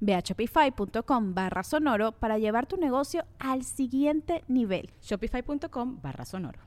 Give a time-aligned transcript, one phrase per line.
[0.00, 4.90] Ve a shopify.com barra sonoro para llevar tu negocio al siguiente nivel.
[5.02, 6.60] Shopify.com barra sonoro.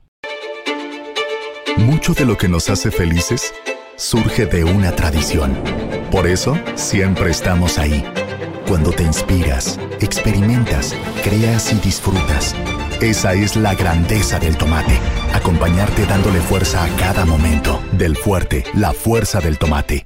[1.78, 3.54] Mucho de lo que nos hace felices
[3.96, 5.56] surge de una tradición.
[6.12, 8.04] Por eso, siempre estamos ahí.
[8.68, 12.56] Cuando te inspiras, experimentas, creas y disfrutas.
[13.02, 14.98] Esa es la grandeza del tomate.
[15.34, 17.80] Acompañarte dándole fuerza a cada momento.
[17.92, 20.06] Del fuerte, la fuerza del tomate.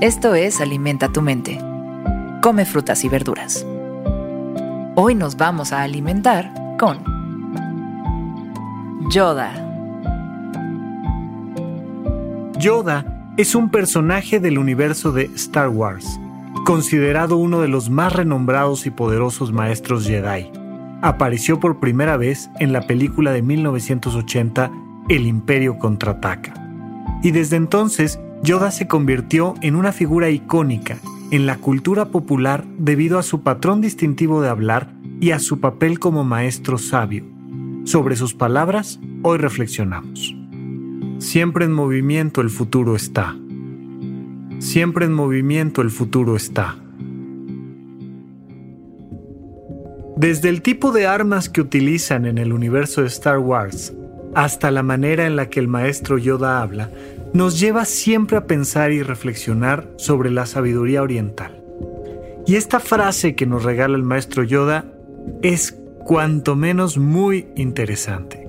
[0.00, 1.58] Esto es Alimenta tu mente.
[2.40, 3.66] Come frutas y verduras.
[4.94, 6.98] Hoy nos vamos a alimentar con
[9.10, 9.50] Yoda.
[12.60, 16.20] Yoda es un personaje del universo de Star Wars,
[16.64, 20.48] considerado uno de los más renombrados y poderosos maestros Jedi.
[21.02, 24.70] Apareció por primera vez en la película de 1980
[25.08, 26.54] El Imperio contraataca.
[27.20, 30.98] Y desde entonces Yoda se convirtió en una figura icónica
[31.30, 35.98] en la cultura popular debido a su patrón distintivo de hablar y a su papel
[35.98, 37.24] como maestro sabio.
[37.84, 40.34] Sobre sus palabras, hoy reflexionamos.
[41.18, 43.36] Siempre en movimiento el futuro está.
[44.58, 46.76] Siempre en movimiento el futuro está.
[50.16, 53.94] Desde el tipo de armas que utilizan en el universo de Star Wars
[54.34, 56.90] hasta la manera en la que el maestro Yoda habla,
[57.32, 61.62] nos lleva siempre a pensar y reflexionar sobre la sabiduría oriental.
[62.46, 64.86] Y esta frase que nos regala el maestro Yoda
[65.42, 68.48] es cuanto menos muy interesante.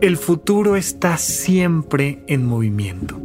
[0.00, 3.20] El futuro está siempre en movimiento.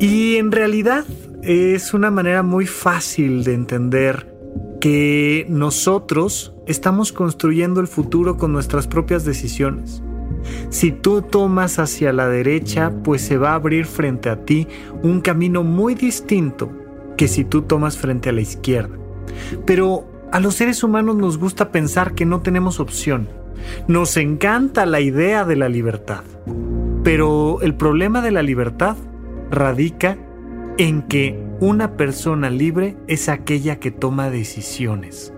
[0.00, 1.04] Y en realidad
[1.42, 4.34] es una manera muy fácil de entender
[4.80, 10.02] que nosotros estamos construyendo el futuro con nuestras propias decisiones.
[10.70, 14.66] Si tú tomas hacia la derecha, pues se va a abrir frente a ti
[15.02, 16.70] un camino muy distinto
[17.16, 18.96] que si tú tomas frente a la izquierda.
[19.64, 23.28] Pero a los seres humanos nos gusta pensar que no tenemos opción.
[23.88, 26.24] Nos encanta la idea de la libertad.
[27.02, 28.96] Pero el problema de la libertad
[29.50, 30.18] radica
[30.78, 35.32] en que una persona libre es aquella que toma decisiones.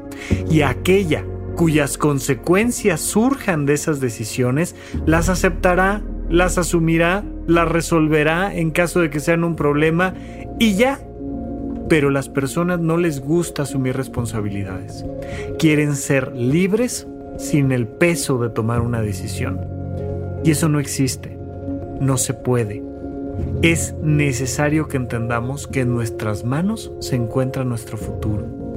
[0.50, 1.24] Y aquella
[1.58, 4.76] cuyas consecuencias surjan de esas decisiones,
[5.06, 10.14] las aceptará, las asumirá, las resolverá en caso de que sean un problema
[10.60, 11.00] y ya.
[11.88, 15.04] Pero las personas no les gusta asumir responsabilidades.
[15.58, 17.08] Quieren ser libres
[17.38, 19.58] sin el peso de tomar una decisión.
[20.44, 21.36] Y eso no existe.
[22.00, 22.84] No se puede.
[23.62, 28.67] Es necesario que entendamos que en nuestras manos se encuentra nuestro futuro.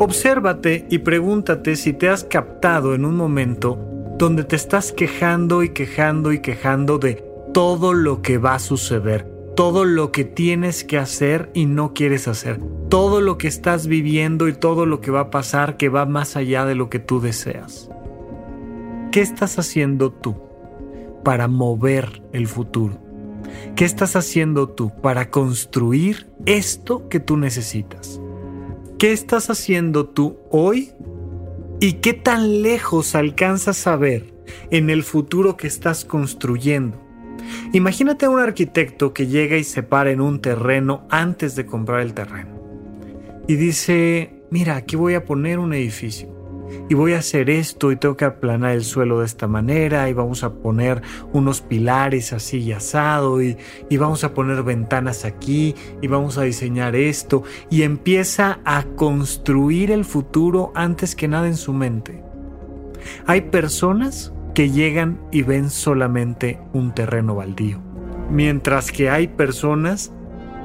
[0.00, 3.76] Obsérvate y pregúntate si te has captado en un momento
[4.16, 9.28] donde te estás quejando y quejando y quejando de todo lo que va a suceder,
[9.56, 14.46] todo lo que tienes que hacer y no quieres hacer, todo lo que estás viviendo
[14.46, 17.20] y todo lo que va a pasar que va más allá de lo que tú
[17.20, 17.90] deseas.
[19.10, 20.36] ¿Qué estás haciendo tú
[21.24, 22.98] para mover el futuro?
[23.74, 28.20] ¿Qué estás haciendo tú para construir esto que tú necesitas?
[28.98, 30.90] ¿Qué estás haciendo tú hoy?
[31.78, 34.34] ¿Y qué tan lejos alcanzas a ver
[34.72, 37.00] en el futuro que estás construyendo?
[37.72, 42.00] Imagínate a un arquitecto que llega y se para en un terreno antes de comprar
[42.00, 42.60] el terreno.
[43.46, 46.37] Y dice, mira, aquí voy a poner un edificio.
[46.88, 50.12] Y voy a hacer esto y tengo que aplanar el suelo de esta manera y
[50.12, 53.56] vamos a poner unos pilares así y asado y,
[53.88, 59.90] y vamos a poner ventanas aquí y vamos a diseñar esto y empieza a construir
[59.90, 62.22] el futuro antes que nada en su mente.
[63.26, 67.78] Hay personas que llegan y ven solamente un terreno baldío,
[68.30, 70.12] mientras que hay personas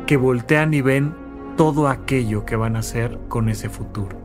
[0.07, 1.13] que voltean y ven
[1.57, 4.17] todo aquello que van a hacer con ese futuro.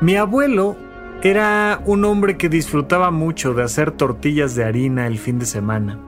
[0.00, 0.76] Mi abuelo
[1.22, 5.98] era un hombre que disfrutaba mucho de hacer tortillas de harina el fin de semana.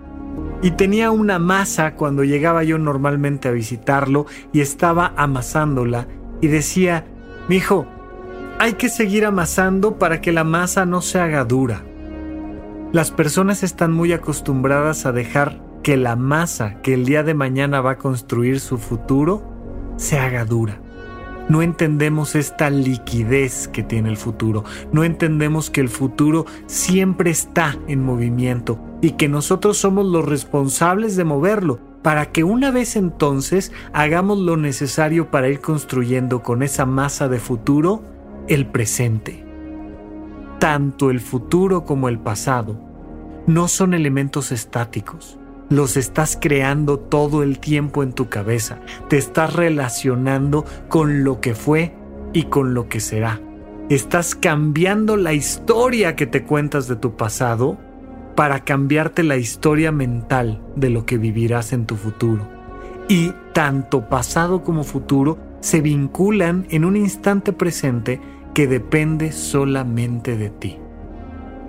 [0.62, 6.06] Y tenía una masa cuando llegaba yo normalmente a visitarlo y estaba amasándola
[6.40, 7.04] y decía,
[7.48, 7.86] mi hijo,
[8.58, 11.82] hay que seguir amasando para que la masa no se haga dura.
[12.92, 17.80] Las personas están muy acostumbradas a dejar que la masa que el día de mañana
[17.80, 19.42] va a construir su futuro
[19.96, 20.81] se haga dura.
[21.48, 24.64] No entendemos esta liquidez que tiene el futuro.
[24.92, 31.16] No entendemos que el futuro siempre está en movimiento y que nosotros somos los responsables
[31.16, 36.86] de moverlo para que una vez entonces hagamos lo necesario para ir construyendo con esa
[36.86, 38.02] masa de futuro
[38.48, 39.44] el presente.
[40.58, 42.78] Tanto el futuro como el pasado
[43.46, 45.38] no son elementos estáticos
[45.72, 48.80] los estás creando todo el tiempo en tu cabeza.
[49.08, 51.94] Te estás relacionando con lo que fue
[52.34, 53.40] y con lo que será.
[53.88, 57.78] Estás cambiando la historia que te cuentas de tu pasado
[58.36, 62.46] para cambiarte la historia mental de lo que vivirás en tu futuro.
[63.08, 68.20] Y tanto pasado como futuro se vinculan en un instante presente
[68.54, 70.78] que depende solamente de ti.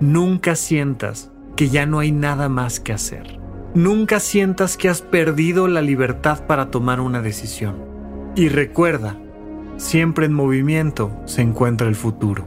[0.00, 3.43] Nunca sientas que ya no hay nada más que hacer.
[3.74, 7.74] Nunca sientas que has perdido la libertad para tomar una decisión.
[8.36, 9.16] Y recuerda,
[9.78, 12.46] siempre en movimiento se encuentra el futuro.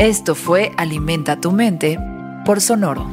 [0.00, 1.96] Esto fue Alimenta tu mente
[2.44, 3.08] por Sonoro.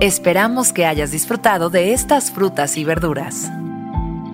[0.00, 3.50] Esperamos que hayas disfrutado de estas frutas y verduras.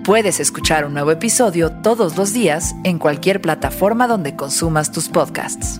[0.03, 5.79] Puedes escuchar un nuevo episodio todos los días en cualquier plataforma donde consumas tus podcasts.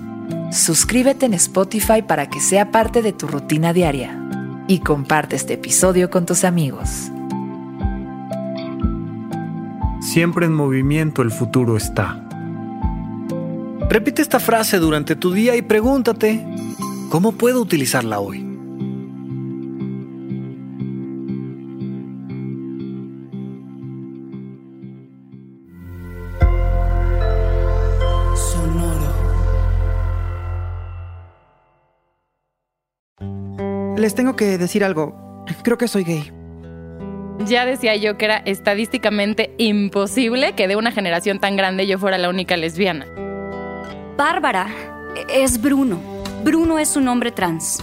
[0.52, 4.16] Suscríbete en Spotify para que sea parte de tu rutina diaria
[4.68, 7.10] y comparte este episodio con tus amigos.
[10.02, 12.24] Siempre en movimiento el futuro está.
[13.90, 16.46] Repite esta frase durante tu día y pregúntate,
[17.10, 18.50] ¿cómo puedo utilizarla hoy?
[34.01, 35.45] Les tengo que decir algo.
[35.62, 36.31] Creo que soy gay.
[37.45, 42.18] Ya decía yo que era estadísticamente imposible que de una generación tan grande yo fuera
[42.18, 43.06] la única lesbiana.
[44.18, 44.69] Bárbara,
[45.31, 46.00] es Bruno.
[46.44, 47.77] Bruno es un hombre trans.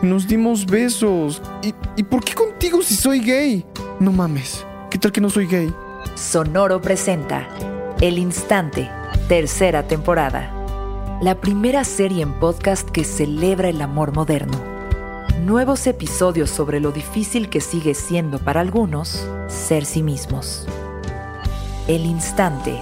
[0.00, 1.42] Nos dimos besos.
[1.62, 3.62] ¿Y, ¿Y por qué contigo si soy gay?
[4.00, 4.64] No mames.
[4.88, 5.70] ¿Qué tal que no soy gay?
[6.14, 7.46] Sonoro presenta
[8.00, 8.88] El Instante,
[9.28, 11.18] tercera temporada.
[11.20, 14.75] La primera serie en podcast que celebra el amor moderno
[15.40, 20.66] nuevos episodios sobre lo difícil que sigue siendo para algunos ser sí mismos.
[21.86, 22.80] El instante,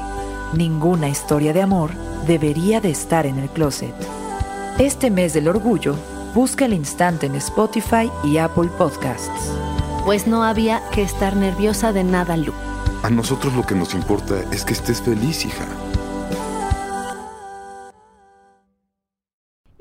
[0.55, 1.91] ninguna historia de amor
[2.27, 3.95] debería de estar en el closet.
[4.79, 5.97] Este mes del orgullo,
[6.35, 9.53] busca el instante en Spotify y Apple Podcasts.
[10.05, 12.53] Pues no había que estar nerviosa de nada, Lu.
[13.03, 15.67] A nosotros lo que nos importa es que estés feliz, hija.